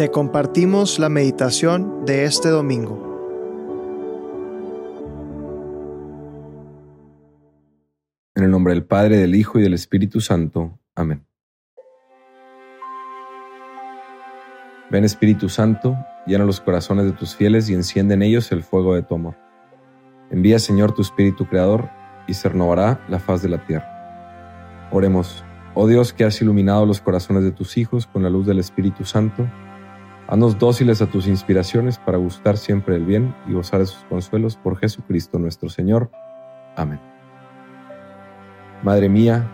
Te 0.00 0.10
compartimos 0.10 0.98
la 0.98 1.10
meditación 1.10 2.06
de 2.06 2.24
este 2.24 2.48
domingo. 2.48 2.96
En 8.34 8.44
el 8.44 8.50
nombre 8.50 8.72
del 8.72 8.84
Padre, 8.84 9.18
del 9.18 9.34
Hijo 9.34 9.58
y 9.58 9.62
del 9.62 9.74
Espíritu 9.74 10.22
Santo. 10.22 10.78
Amén. 10.94 11.26
Ven 14.90 15.04
Espíritu 15.04 15.50
Santo, 15.50 15.98
llena 16.26 16.46
los 16.46 16.62
corazones 16.62 17.04
de 17.04 17.12
tus 17.12 17.36
fieles 17.36 17.68
y 17.68 17.74
enciende 17.74 18.14
en 18.14 18.22
ellos 18.22 18.50
el 18.52 18.62
fuego 18.62 18.94
de 18.94 19.02
tu 19.02 19.16
amor. 19.16 19.36
Envía 20.30 20.58
Señor 20.58 20.92
tu 20.94 21.02
Espíritu 21.02 21.46
Creador 21.46 21.90
y 22.26 22.32
se 22.32 22.48
renovará 22.48 23.04
la 23.10 23.18
faz 23.18 23.42
de 23.42 23.50
la 23.50 23.66
tierra. 23.66 24.88
Oremos, 24.92 25.44
oh 25.74 25.86
Dios 25.86 26.14
que 26.14 26.24
has 26.24 26.40
iluminado 26.40 26.86
los 26.86 27.02
corazones 27.02 27.42
de 27.42 27.52
tus 27.52 27.76
hijos 27.76 28.06
con 28.06 28.22
la 28.22 28.30
luz 28.30 28.46
del 28.46 28.60
Espíritu 28.60 29.04
Santo, 29.04 29.46
haznos 30.30 30.58
dóciles 30.58 31.02
a 31.02 31.06
tus 31.06 31.26
inspiraciones 31.26 31.98
para 31.98 32.16
gustar 32.16 32.56
siempre 32.56 32.94
el 32.94 33.04
bien 33.04 33.34
y 33.48 33.52
gozar 33.52 33.80
de 33.80 33.86
sus 33.86 34.04
consuelos 34.04 34.56
por 34.56 34.78
Jesucristo 34.78 35.40
nuestro 35.40 35.68
Señor. 35.68 36.10
Amén. 36.76 37.00
Madre 38.84 39.08
mía, 39.08 39.50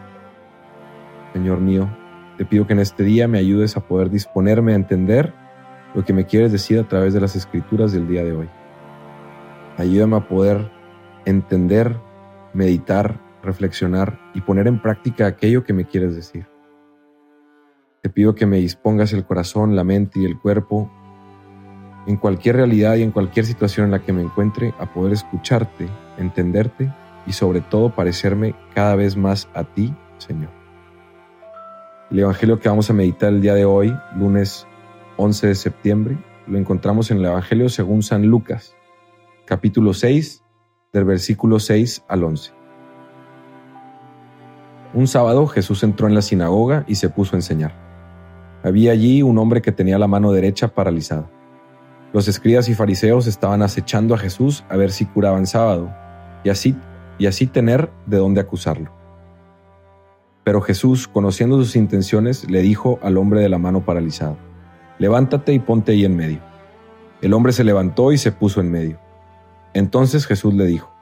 Señor 1.32 1.60
mío, 1.60 1.88
te 2.36 2.44
pido 2.44 2.66
que 2.66 2.74
en 2.74 2.80
este 2.80 3.04
día 3.04 3.26
me 3.26 3.38
ayudes 3.38 3.76
a 3.78 3.80
poder 3.80 4.10
disponerme 4.10 4.72
a 4.72 4.76
entender 4.76 5.32
lo 5.94 6.04
que 6.04 6.12
me 6.12 6.26
quieres 6.26 6.52
decir 6.52 6.78
a 6.78 6.86
través 6.86 7.14
de 7.14 7.20
las 7.20 7.34
escrituras 7.34 7.92
del 7.92 8.06
día 8.06 8.22
de 8.22 8.32
hoy. 8.32 8.48
Ayúdame 9.78 10.16
a 10.16 10.28
poder 10.28 10.70
entender, 11.24 11.96
meditar, 12.52 13.18
reflexionar 13.42 14.20
y 14.34 14.42
poner 14.42 14.66
en 14.66 14.80
práctica 14.80 15.26
aquello 15.26 15.64
que 15.64 15.72
me 15.72 15.86
quieres 15.86 16.14
decir. 16.14 16.46
Te 18.06 18.10
pido 18.10 18.36
que 18.36 18.46
me 18.46 18.58
dispongas 18.58 19.12
el 19.12 19.24
corazón, 19.24 19.74
la 19.74 19.82
mente 19.82 20.20
y 20.20 20.26
el 20.26 20.38
cuerpo 20.38 20.88
en 22.06 22.16
cualquier 22.16 22.54
realidad 22.54 22.94
y 22.94 23.02
en 23.02 23.10
cualquier 23.10 23.44
situación 23.44 23.86
en 23.86 23.90
la 23.90 24.04
que 24.04 24.12
me 24.12 24.22
encuentre 24.22 24.72
a 24.78 24.94
poder 24.94 25.12
escucharte, 25.12 25.88
entenderte 26.16 26.94
y 27.26 27.32
sobre 27.32 27.62
todo 27.62 27.96
parecerme 27.96 28.54
cada 28.76 28.94
vez 28.94 29.16
más 29.16 29.48
a 29.54 29.64
ti, 29.64 29.92
Señor. 30.18 30.50
El 32.12 32.20
Evangelio 32.20 32.60
que 32.60 32.68
vamos 32.68 32.88
a 32.90 32.92
meditar 32.92 33.30
el 33.30 33.40
día 33.40 33.54
de 33.54 33.64
hoy, 33.64 33.92
lunes 34.14 34.68
11 35.16 35.48
de 35.48 35.54
septiembre, 35.56 36.16
lo 36.46 36.58
encontramos 36.58 37.10
en 37.10 37.18
el 37.18 37.24
Evangelio 37.24 37.68
según 37.68 38.04
San 38.04 38.24
Lucas, 38.24 38.76
capítulo 39.46 39.94
6, 39.94 40.44
del 40.92 41.04
versículo 41.06 41.58
6 41.58 42.04
al 42.06 42.22
11. 42.22 42.52
Un 44.94 45.08
sábado 45.08 45.48
Jesús 45.48 45.82
entró 45.82 46.06
en 46.06 46.14
la 46.14 46.22
sinagoga 46.22 46.84
y 46.86 46.94
se 46.94 47.08
puso 47.08 47.34
a 47.34 47.38
enseñar. 47.38 47.85
Había 48.66 48.90
allí 48.90 49.22
un 49.22 49.38
hombre 49.38 49.62
que 49.62 49.70
tenía 49.70 49.96
la 49.96 50.08
mano 50.08 50.32
derecha 50.32 50.66
paralizada. 50.66 51.30
Los 52.12 52.26
escribas 52.26 52.68
y 52.68 52.74
fariseos 52.74 53.28
estaban 53.28 53.62
acechando 53.62 54.12
a 54.12 54.18
Jesús 54.18 54.64
a 54.68 54.76
ver 54.76 54.90
si 54.90 55.06
curaban 55.06 55.46
sábado 55.46 55.94
y 56.42 56.48
así, 56.48 56.74
y 57.16 57.26
así 57.26 57.46
tener 57.46 57.92
de 58.06 58.16
dónde 58.16 58.40
acusarlo. 58.40 58.90
Pero 60.42 60.60
Jesús, 60.62 61.06
conociendo 61.06 61.58
sus 61.58 61.76
intenciones, 61.76 62.50
le 62.50 62.60
dijo 62.60 62.98
al 63.02 63.18
hombre 63.18 63.40
de 63.40 63.48
la 63.48 63.58
mano 63.58 63.84
paralizada, 63.84 64.36
Levántate 64.98 65.52
y 65.52 65.60
ponte 65.60 65.92
ahí 65.92 66.04
en 66.04 66.16
medio. 66.16 66.40
El 67.22 67.34
hombre 67.34 67.52
se 67.52 67.62
levantó 67.62 68.10
y 68.10 68.18
se 68.18 68.32
puso 68.32 68.60
en 68.60 68.72
medio. 68.72 68.98
Entonces 69.74 70.26
Jesús 70.26 70.54
le 70.54 70.66
dijo, 70.66 70.92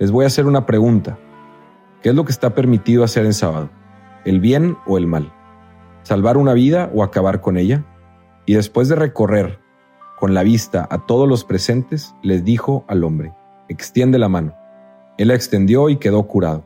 les 0.00 0.10
voy 0.10 0.24
a 0.24 0.26
hacer 0.26 0.46
una 0.46 0.66
pregunta. 0.66 1.16
¿Qué 2.02 2.08
es 2.08 2.14
lo 2.16 2.24
que 2.24 2.32
está 2.32 2.56
permitido 2.56 3.04
hacer 3.04 3.24
en 3.24 3.34
sábado? 3.34 3.70
¿El 4.24 4.40
bien 4.40 4.76
o 4.84 4.98
el 4.98 5.06
mal? 5.06 5.32
¿Salvar 6.08 6.38
una 6.38 6.54
vida 6.54 6.90
o 6.94 7.02
acabar 7.02 7.42
con 7.42 7.58
ella? 7.58 7.84
Y 8.46 8.54
después 8.54 8.88
de 8.88 8.94
recorrer 8.94 9.58
con 10.18 10.32
la 10.32 10.42
vista 10.42 10.88
a 10.90 11.04
todos 11.04 11.28
los 11.28 11.44
presentes, 11.44 12.14
les 12.22 12.46
dijo 12.46 12.86
al 12.88 13.04
hombre, 13.04 13.34
extiende 13.68 14.18
la 14.18 14.30
mano. 14.30 14.54
Él 15.18 15.28
la 15.28 15.34
extendió 15.34 15.90
y 15.90 15.98
quedó 15.98 16.22
curado. 16.22 16.64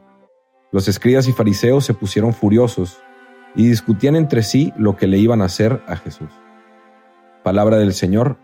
Los 0.70 0.86
escribas 0.86 1.26
y 1.26 1.32
fariseos 1.32 1.84
se 1.84 1.92
pusieron 1.92 2.34
furiosos 2.34 3.00
y 3.56 3.66
discutían 3.66 4.14
entre 4.14 4.44
sí 4.44 4.72
lo 4.76 4.94
que 4.94 5.08
le 5.08 5.18
iban 5.18 5.42
a 5.42 5.46
hacer 5.46 5.82
a 5.88 5.96
Jesús. 5.96 6.30
Palabra 7.42 7.78
del 7.78 7.94
Señor, 7.94 8.36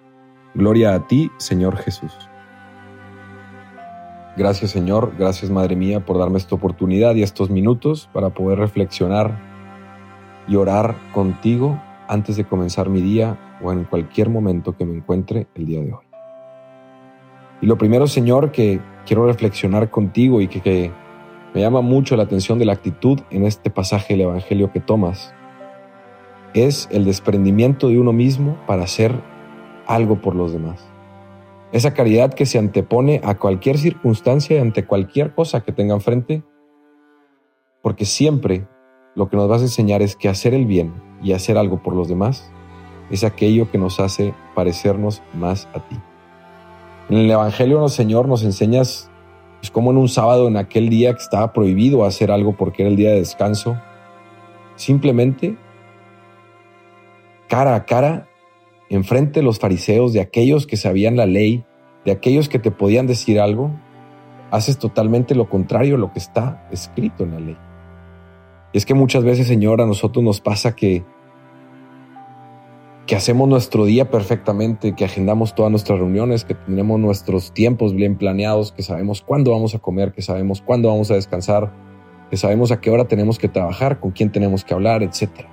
gloria 0.53 0.95
a 0.95 1.07
ti, 1.07 1.31
Señor 1.37 1.77
Jesús. 1.77 2.13
Gracias 4.37 4.73
Señor, 4.73 5.13
gracias 5.17 5.49
Madre 5.49 5.77
mía 5.77 6.05
por 6.05 6.19
darme 6.19 6.39
esta 6.39 6.57
oportunidad 6.57 7.15
y 7.15 7.23
estos 7.23 7.51
minutos 7.51 8.11
para 8.13 8.31
poder 8.31 8.59
reflexionar 8.59 9.58
y 10.49 10.57
orar 10.57 10.97
contigo 11.13 11.81
antes 12.09 12.37
de 12.37 12.45
comenzar 12.45 12.89
mi 12.89 13.01
día 13.01 13.39
o 13.63 13.73
en 13.73 13.85
cualquier 13.85 14.31
momento 14.31 14.77
que 14.77 14.85
me 14.85 14.97
encuentre 14.97 15.47
el 15.55 15.67
día 15.67 15.81
de 15.81 15.93
hoy. 15.93 16.05
Y 17.61 17.67
lo 17.67 17.77
primero 17.77 18.07
Señor 18.07 18.51
que 18.53 18.81
quiero 19.07 19.27
reflexionar 19.27 19.91
contigo 19.91 20.41
y 20.41 20.49
que, 20.49 20.93
me 21.55 21.63
llama 21.63 21.81
mucho 21.81 22.15
la 22.15 22.25
atención 22.25 22.59
de 22.59 22.67
la 22.67 22.75
actitud 22.75 23.21
en 23.31 23.47
este 23.47 23.71
pasaje 23.71 24.13
del 24.13 24.27
Evangelio 24.27 24.71
que 24.71 24.81
tomas 24.81 25.35
es 26.53 26.89
el 26.93 27.07
desprendimiento 27.07 27.89
de 27.89 27.99
uno 27.99 28.13
mismo 28.13 28.59
para 28.67 28.85
hacer 28.85 29.15
algo 29.87 30.21
por 30.21 30.35
los 30.37 30.53
demás. 30.53 30.87
Esa 31.73 31.95
caridad 31.95 32.35
que 32.35 32.45
se 32.45 32.59
antepone 32.59 33.23
a 33.25 33.39
cualquier 33.39 33.79
circunstancia 33.79 34.57
y 34.57 34.61
ante 34.61 34.85
cualquier 34.85 35.35
cosa 35.35 35.63
que 35.63 35.73
tenga 35.73 35.95
enfrente, 35.95 36.43
porque 37.83 38.05
siempre 38.05 38.67
lo 39.19 39.29
que 39.29 39.37
nos 39.37 39.49
vas 39.49 39.63
a 39.63 39.65
enseñar 39.65 40.01
es 40.01 40.15
que 40.15 40.29
hacer 40.29 40.55
el 40.55 40.65
bien 40.65 40.95
y 41.25 41.33
hacer 41.33 41.59
algo 41.59 41.83
por 41.83 41.93
los 41.93 42.09
demás 42.09 42.53
es 43.11 43.25
aquello 43.25 43.69
que 43.69 43.77
nos 43.77 43.99
hace 43.99 44.33
parecernos 44.55 45.23
más 45.35 45.69
a 45.75 45.81
ti. 45.81 45.97
En 47.11 47.17
el 47.17 47.31
Evangelio, 47.31 47.89
Señor, 47.89 48.29
nos 48.29 48.45
enseñas 48.45 49.11
pues, 49.59 49.73
como 49.73 49.91
en 49.91 49.97
un 49.97 50.09
sábado, 50.09 50.47
en 50.47 50.57
aquel 50.57 50.89
día 50.89 51.15
que 51.15 51.23
estaba 51.23 51.53
prohibido 51.53 52.05
hacer 52.05 52.31
algo 52.31 52.57
porque 52.57 52.83
era 52.83 52.91
el 52.91 52.97
día 52.97 53.11
de 53.11 53.17
descanso, 53.17 53.77
simplemente 54.77 55.57
cara 57.49 57.75
a 57.75 57.87
cara 57.87 58.29
enfrente 58.89 59.41
de 59.41 59.45
los 59.45 59.59
fariseos, 59.59 60.13
de 60.13 60.21
aquellos 60.21 60.65
que 60.65 60.77
sabían 60.77 61.17
la 61.17 61.27
ley, 61.27 61.65
de 62.05 62.13
aquellos 62.13 62.49
que 62.49 62.61
te 62.61 62.71
podían 62.71 63.09
decir 63.09 63.41
algo, 63.41 63.73
haces 64.53 64.79
totalmente 64.79 65.35
lo 65.35 65.49
contrario 65.49 65.97
a 65.97 65.99
lo 65.99 66.13
que 66.13 66.21
está 66.21 66.69
escrito 66.71 67.25
en 67.25 67.33
la 67.33 67.41
ley. 67.41 67.57
Y 68.73 68.79
es 68.79 68.87
que 68.87 68.95
muchas 68.95 69.25
veces, 69.25 69.47
Señor, 69.47 69.81
a 69.81 69.87
nosotros 69.87 70.25
nos 70.25 70.41
pasa 70.41 70.77
que, 70.77 71.05
que 73.07 73.17
hacemos 73.17 73.49
nuestro 73.49 73.87
día 73.87 74.11
perfectamente, 74.11 74.95
que 74.95 75.05
agendamos 75.05 75.55
todas 75.55 75.71
nuestras 75.71 75.99
reuniones, 75.99 76.45
que 76.45 76.55
tenemos 76.55 77.01
nuestros 77.01 77.53
tiempos 77.53 77.95
bien 77.95 78.19
planeados, 78.19 78.73
que 78.73 78.83
sabemos 78.83 79.23
cuándo 79.23 79.53
vamos 79.53 79.75
a 79.75 79.79
comer, 79.79 80.13
que 80.13 80.21
sabemos 80.21 80.61
cuándo 80.61 80.89
vamos 80.89 81.11
a 81.11 81.15
descansar, 81.15 81.73
que 82.31 82.37
sabemos 82.37 82.71
a 82.71 82.81
qué 82.81 82.91
hora 82.91 83.07
tenemos 83.07 83.39
que 83.39 83.49
trabajar, 83.49 84.01
con 84.01 84.11
quién 84.11 84.31
tenemos 84.31 84.65
que 84.65 84.75
hablar, 84.75 85.03
etcétera. 85.03 85.49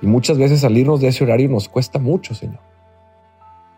Y 0.00 0.06
muchas 0.06 0.38
veces 0.38 0.60
salirnos 0.60 1.00
de 1.00 1.08
ese 1.08 1.24
horario 1.24 1.48
nos 1.48 1.68
cuesta 1.68 1.98
mucho, 1.98 2.34
Señor. 2.34 2.60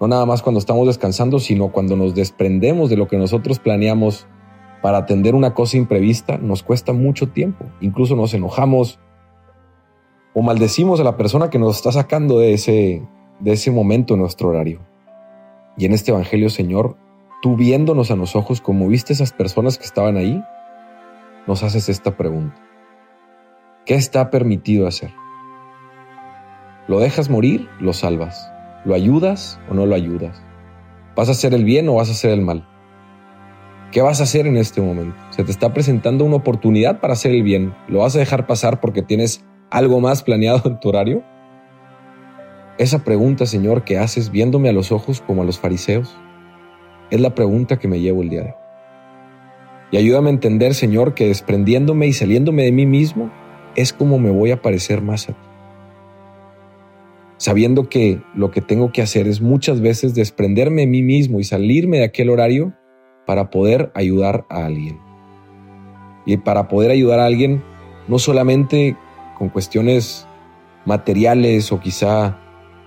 No 0.00 0.09
nada 0.09 0.26
más 0.26 0.42
cuando 0.42 0.59
estamos 0.59 0.86
descansando, 0.86 1.38
sino 1.38 1.69
cuando 1.72 1.97
nos 1.97 2.15
desprendemos 2.15 2.91
de 2.91 2.97
lo 2.97 3.09
que 3.09 3.16
nosotros 3.16 3.59
planeamos 3.59 4.26
para 4.84 4.99
atender 4.99 5.34
una 5.34 5.55
cosa 5.55 5.78
imprevista, 5.78 6.37
nos 6.37 6.62
cuesta 6.62 6.93
mucho 6.93 7.31
tiempo. 7.31 7.65
Incluso 7.81 8.17
nos 8.17 8.34
enojamos 8.34 8.99
o 10.34 10.43
maldecimos 10.43 11.00
a 11.00 11.05
la 11.05 11.17
persona 11.17 11.49
que 11.49 11.59
nos 11.59 11.77
está 11.77 11.91
sacando 11.91 12.39
de 12.39 12.53
ese, 12.53 13.03
de 13.41 13.53
ese 13.53 13.71
momento 13.71 14.12
en 14.12 14.21
nuestro 14.21 14.50
horario. 14.50 14.81
Y 15.78 15.87
en 15.87 15.95
este 15.95 16.11
Evangelio, 16.11 16.50
Señor, 16.50 16.99
tú 17.41 17.56
viéndonos 17.56 18.11
a 18.11 18.17
los 18.17 18.37
ojos 18.37 18.61
como 18.61 18.87
viste 18.87 19.15
esas 19.15 19.33
personas 19.33 19.78
que 19.78 19.87
estaban 19.87 20.19
ahí, 20.19 20.45
nos 21.47 21.62
haces 21.62 21.89
esta 21.89 22.19
pregunta. 22.19 22.61
¿Qué 23.87 23.95
está 23.95 24.28
permitido 24.28 24.86
hacer? 24.86 25.13
¿Lo 26.89 27.01
dejas 27.01 27.31
morir? 27.31 27.71
Lo 27.81 27.95
salvas. 27.95 28.53
¿Lo 28.84 28.95
ayudas 28.95 29.59
o 29.71 29.72
no 29.72 29.86
lo 29.86 29.95
ayudas? 29.95 30.42
¿Vas 31.16 31.31
a 31.31 31.33
hacer 31.33 31.54
el 31.54 31.65
bien 31.65 31.89
o 31.89 31.95
vas 31.95 32.10
a 32.10 32.13
hacer 32.13 32.33
el 32.33 32.42
mal? 32.42 32.69
¿Qué 33.95 34.03
vas 34.03 34.19
a 34.19 34.25
hacer 34.25 34.49
en 34.49 34.57
este 34.57 34.81
momento? 34.81 35.15
Se 35.31 35.45
te 35.45 35.53
está 35.53 35.73
presentando 35.73 36.25
una 36.25 36.35
oportunidad 36.35 36.99
para 36.99 37.13
hacer 37.13 37.31
el 37.31 37.45
bien. 37.45 37.73
¿Lo 37.87 38.01
vas 38.01 38.17
a 38.17 38.19
dejar 38.19 38.45
pasar 38.45 38.81
porque 38.81 39.03
tienes 39.03 39.45
algo 39.71 40.01
más 40.01 40.25
planeado 40.25 40.63
en 40.69 40.81
tu 40.81 40.89
horario? 40.89 41.23
Esa 42.77 43.05
pregunta, 43.05 43.47
Señor, 43.47 43.85
que 43.85 43.97
haces 43.99 44.33
viéndome 44.33 44.69
a 44.69 44.73
los 44.73 44.91
ojos 44.91 45.21
como 45.21 45.43
a 45.43 45.45
los 45.45 45.61
fariseos, 45.61 46.17
es 47.13 47.21
la 47.21 47.37
pregunta 47.37 47.79
que 47.79 47.87
me 47.87 48.01
llevo 48.01 48.23
el 48.23 48.31
día 48.31 48.41
de 48.41 48.49
hoy. 48.49 48.55
Y 49.93 49.97
ayúdame 49.99 50.31
a 50.31 50.33
entender, 50.33 50.75
Señor, 50.75 51.15
que 51.15 51.29
desprendiéndome 51.29 52.09
y 52.09 52.13
saliéndome 52.15 52.65
de 52.65 52.73
mí 52.73 52.87
mismo 52.87 53.31
es 53.77 53.93
como 53.93 54.19
me 54.19 54.33
voy 54.33 54.51
a 54.51 54.61
parecer 54.61 55.03
más 55.03 55.29
a 55.29 55.35
ti 55.35 55.39
sabiendo 57.37 57.89
que 57.89 58.23
lo 58.35 58.51
que 58.51 58.61
tengo 58.61 58.91
que 58.91 59.03
hacer 59.03 59.27
es 59.27 59.41
muchas 59.41 59.81
veces 59.81 60.15
desprenderme 60.15 60.83
de 60.83 60.87
mí 60.87 61.03
mismo 61.03 61.41
y 61.41 61.45
salirme 61.45 61.99
de 61.99 62.05
aquel 62.05 62.31
horario 62.31 62.73
para 63.26 63.50
poder 63.50 63.91
ayudar 63.94 64.47
a 64.48 64.66
alguien. 64.66 64.98
Y 66.26 66.36
para 66.38 66.68
poder 66.68 66.91
ayudar 66.91 67.21
a 67.21 67.26
alguien, 67.26 67.62
no 68.09 68.18
solamente 68.18 68.97
con 69.38 69.48
cuestiones 69.48 70.26
materiales 70.84 71.72
o 71.72 71.80
quizá 71.80 72.38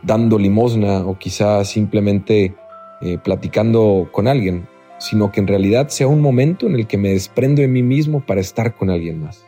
dando 0.04 0.38
limosna 0.38 1.06
o 1.06 1.18
quizá 1.18 1.64
simplemente 1.66 2.56
eh, 3.02 3.18
platicando 3.18 4.10
con 4.12 4.28
alguien, 4.28 4.68
sino 5.00 5.32
que 5.32 5.40
en 5.40 5.48
realidad 5.48 5.90
sea 5.90 6.08
un 6.08 6.22
momento 6.22 6.66
en 6.68 6.76
el 6.76 6.88
que 6.88 6.98
me 6.98 7.10
desprendo 7.10 7.62
de 7.62 7.68
mí 7.68 7.84
mismo 7.84 8.26
para 8.26 8.42
estar 8.42 8.76
con 8.76 8.90
alguien 8.90 9.22
más. 9.22 9.46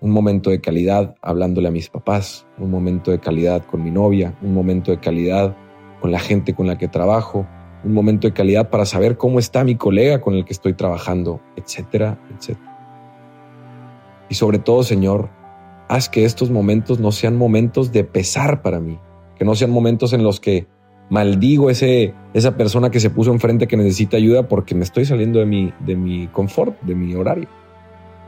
Un 0.00 0.10
momento 0.10 0.50
de 0.50 0.60
calidad 0.60 1.14
hablándole 1.22 1.68
a 1.68 1.70
mis 1.70 1.88
papás, 1.88 2.46
un 2.58 2.70
momento 2.70 3.10
de 3.10 3.18
calidad 3.18 3.64
con 3.64 3.82
mi 3.82 3.90
novia, 3.90 4.36
un 4.42 4.54
momento 4.54 4.90
de 4.90 4.98
calidad 4.98 5.56
con 6.00 6.12
la 6.12 6.18
gente 6.18 6.54
con 6.54 6.66
la 6.66 6.78
que 6.78 6.88
trabajo, 6.88 7.46
un 7.86 7.94
momento 7.94 8.26
de 8.26 8.34
calidad 8.34 8.68
para 8.68 8.84
saber 8.84 9.16
cómo 9.16 9.38
está 9.38 9.64
mi 9.64 9.76
colega 9.76 10.20
con 10.20 10.34
el 10.34 10.44
que 10.44 10.52
estoy 10.52 10.74
trabajando, 10.74 11.40
etcétera, 11.56 12.18
etcétera. 12.36 12.76
Y 14.28 14.34
sobre 14.34 14.58
todo, 14.58 14.82
Señor, 14.82 15.30
haz 15.88 16.08
que 16.08 16.24
estos 16.24 16.50
momentos 16.50 16.98
no 16.98 17.12
sean 17.12 17.36
momentos 17.36 17.92
de 17.92 18.04
pesar 18.04 18.60
para 18.60 18.80
mí, 18.80 18.98
que 19.36 19.44
no 19.44 19.54
sean 19.54 19.70
momentos 19.70 20.12
en 20.12 20.24
los 20.24 20.40
que 20.40 20.66
maldigo 21.08 21.70
ese, 21.70 22.14
esa 22.34 22.56
persona 22.56 22.90
que 22.90 22.98
se 22.98 23.10
puso 23.10 23.30
enfrente 23.32 23.68
que 23.68 23.76
necesita 23.76 24.16
ayuda 24.16 24.48
porque 24.48 24.74
me 24.74 24.82
estoy 24.82 25.04
saliendo 25.04 25.38
de 25.38 25.46
mi, 25.46 25.72
de 25.78 25.94
mi 25.94 26.26
confort, 26.28 26.80
de 26.82 26.96
mi 26.96 27.14
horario, 27.14 27.48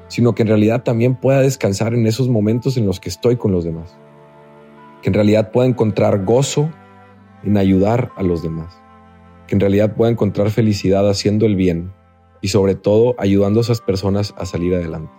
sino 0.06 0.34
que 0.34 0.43
en 0.43 0.49
realidad 0.49 0.84
también 0.84 1.16
pueda 1.16 1.40
descansar 1.40 1.94
en 1.94 2.06
esos 2.06 2.28
momentos 2.28 2.76
en 2.76 2.87
los 2.87 3.00
que 3.00 3.08
estoy 3.08 3.37
con 3.37 3.50
los 3.50 3.64
demás, 3.64 3.99
que 5.02 5.10
en 5.10 5.14
realidad 5.14 5.50
pueda 5.50 5.66
encontrar 5.66 6.25
gozo 6.25 6.70
en 7.43 7.56
ayudar 7.56 8.10
a 8.16 8.22
los 8.22 8.43
demás, 8.43 8.81
que 9.48 9.56
en 9.56 9.60
realidad 9.60 9.96
pueda 9.96 10.12
encontrar 10.12 10.50
felicidad 10.50 11.08
haciendo 11.08 11.46
el 11.46 11.56
bien 11.56 11.92
y 12.40 12.48
sobre 12.48 12.76
todo 12.76 13.16
ayudando 13.18 13.58
a 13.58 13.62
esas 13.62 13.80
personas 13.80 14.34
a 14.38 14.46
salir 14.46 14.74
adelante. 14.74 15.10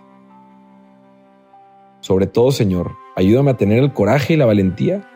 Sobre 2.00 2.26
todo, 2.26 2.50
Señor, 2.50 2.92
ayúdame 3.16 3.50
a 3.50 3.56
tener 3.58 3.82
el 3.82 3.92
coraje 3.92 4.34
y 4.34 4.36
la 4.36 4.46
valentía 4.46 5.06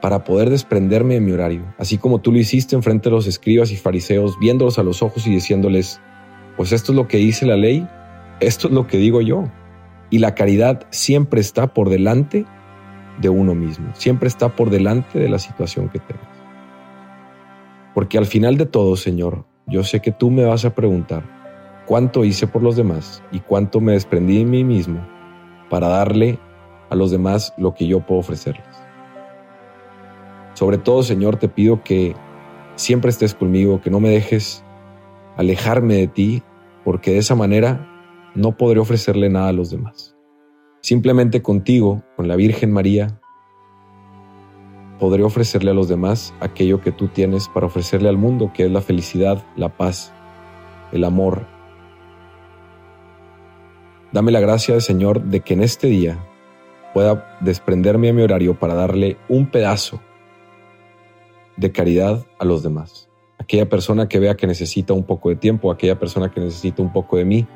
para 0.00 0.22
poder 0.22 0.50
desprenderme 0.50 1.14
de 1.14 1.20
mi 1.20 1.32
horario, 1.32 1.74
así 1.78 1.98
como 1.98 2.20
tú 2.20 2.30
lo 2.30 2.38
hiciste 2.38 2.76
en 2.76 2.82
frente 2.82 3.08
de 3.08 3.16
los 3.16 3.26
escribas 3.26 3.72
y 3.72 3.76
fariseos, 3.76 4.38
viéndolos 4.38 4.78
a 4.78 4.84
los 4.84 5.02
ojos 5.02 5.26
y 5.26 5.30
diciéndoles, 5.30 6.00
pues 6.56 6.70
esto 6.70 6.92
es 6.92 6.96
lo 6.96 7.08
que 7.08 7.16
dice 7.16 7.46
la 7.46 7.56
ley, 7.56 7.88
esto 8.38 8.68
es 8.68 8.74
lo 8.74 8.86
que 8.86 8.98
digo 8.98 9.20
yo. 9.22 9.44
Y 10.10 10.18
la 10.18 10.36
caridad 10.36 10.86
siempre 10.90 11.40
está 11.40 11.74
por 11.74 11.88
delante 11.88 12.44
de 13.20 13.28
uno 13.28 13.54
mismo, 13.54 13.90
siempre 13.94 14.28
está 14.28 14.54
por 14.54 14.70
delante 14.70 15.18
de 15.18 15.28
la 15.28 15.40
situación 15.40 15.88
que 15.88 15.98
tengas. 15.98 16.35
Porque 17.96 18.18
al 18.18 18.26
final 18.26 18.58
de 18.58 18.66
todo, 18.66 18.94
Señor, 18.94 19.46
yo 19.66 19.82
sé 19.82 20.00
que 20.00 20.12
tú 20.12 20.30
me 20.30 20.44
vas 20.44 20.66
a 20.66 20.74
preguntar 20.74 21.22
cuánto 21.86 22.26
hice 22.26 22.46
por 22.46 22.62
los 22.62 22.76
demás 22.76 23.22
y 23.32 23.40
cuánto 23.40 23.80
me 23.80 23.92
desprendí 23.92 24.36
de 24.36 24.44
mí 24.44 24.64
mismo 24.64 25.00
para 25.70 25.88
darle 25.88 26.38
a 26.90 26.94
los 26.94 27.10
demás 27.10 27.54
lo 27.56 27.72
que 27.72 27.86
yo 27.86 28.00
puedo 28.00 28.20
ofrecerles. 28.20 28.66
Sobre 30.52 30.76
todo, 30.76 31.02
Señor, 31.02 31.36
te 31.36 31.48
pido 31.48 31.82
que 31.82 32.14
siempre 32.74 33.08
estés 33.08 33.34
conmigo, 33.34 33.80
que 33.80 33.88
no 33.88 33.98
me 33.98 34.10
dejes 34.10 34.62
alejarme 35.38 35.94
de 35.94 36.08
ti, 36.08 36.42
porque 36.84 37.12
de 37.12 37.18
esa 37.20 37.34
manera 37.34 37.88
no 38.34 38.58
podré 38.58 38.78
ofrecerle 38.78 39.30
nada 39.30 39.48
a 39.48 39.54
los 39.54 39.70
demás. 39.70 40.14
Simplemente 40.82 41.40
contigo, 41.40 42.02
con 42.14 42.28
la 42.28 42.36
Virgen 42.36 42.72
María, 42.72 43.22
podré 44.98 45.22
ofrecerle 45.22 45.70
a 45.70 45.74
los 45.74 45.88
demás 45.88 46.34
aquello 46.40 46.80
que 46.80 46.92
tú 46.92 47.08
tienes 47.08 47.48
para 47.48 47.66
ofrecerle 47.66 48.08
al 48.08 48.16
mundo, 48.16 48.52
que 48.54 48.64
es 48.64 48.70
la 48.70 48.80
felicidad, 48.80 49.44
la 49.56 49.68
paz, 49.76 50.12
el 50.92 51.04
amor, 51.04 51.46
Dame 54.16 54.32
la 54.32 54.40
gracia, 54.40 54.80
Señor, 54.80 55.24
de 55.24 55.40
que 55.40 55.52
en 55.52 55.62
este 55.62 55.88
día 55.88 56.18
pueda 56.94 57.36
desprenderme 57.42 58.08
a 58.08 58.14
mi 58.14 58.22
horario 58.22 58.58
para 58.58 58.74
darle 58.74 59.18
un 59.28 59.50
pedazo 59.50 60.00
de 61.58 61.70
caridad 61.70 62.24
a 62.38 62.46
los 62.46 62.62
demás. 62.62 63.10
Aquella 63.36 63.68
persona 63.68 64.08
que 64.08 64.18
vea 64.18 64.34
que 64.34 64.46
necesita 64.46 64.94
un 64.94 65.04
poco 65.04 65.28
de 65.28 65.36
tiempo, 65.36 65.70
aquella 65.70 65.98
persona 65.98 66.30
que 66.30 66.40
necesita 66.40 66.80
un 66.80 66.94
poco 66.94 67.18
de 67.18 67.26
mí. 67.26 67.46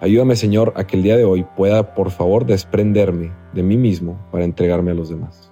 Ayúdame, 0.00 0.34
Señor, 0.34 0.72
a 0.76 0.86
que 0.86 0.96
el 0.96 1.02
día 1.02 1.18
de 1.18 1.26
hoy 1.26 1.44
pueda, 1.56 1.94
por 1.94 2.10
favor, 2.10 2.46
desprenderme 2.46 3.30
de 3.52 3.62
mí 3.62 3.76
mismo 3.76 4.18
para 4.30 4.44
entregarme 4.46 4.92
a 4.92 4.94
los 4.94 5.10
demás. 5.10 5.51